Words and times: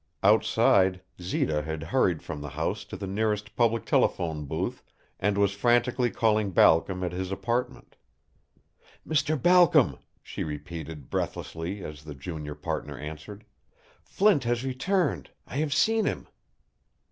Outside, 0.23 1.01
Zita 1.21 1.61
had 1.61 1.83
hurried 1.83 2.23
from 2.23 2.41
the 2.41 2.49
house 2.49 2.85
to 2.85 2.97
the 2.97 3.05
nearest 3.05 3.55
public 3.55 3.85
telephone 3.85 4.45
booth 4.45 4.81
and 5.19 5.37
was 5.37 5.53
frantically 5.53 6.09
calling 6.09 6.49
Balcom 6.49 7.03
at 7.03 7.11
his 7.11 7.31
apartment. 7.31 7.97
"Mr. 9.07 9.39
Balcom," 9.39 9.99
she 10.23 10.43
repeated, 10.43 11.11
breathlessly, 11.11 11.83
as 11.83 12.03
the 12.03 12.15
junior 12.15 12.55
partner 12.55 12.97
answered, 12.97 13.45
"Flint 14.01 14.43
has 14.43 14.63
returned. 14.65 15.29
I 15.45 15.57
have 15.57 15.71
seen 15.71 16.05
him." 16.05 16.27